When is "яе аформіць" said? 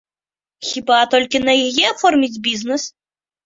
1.67-2.33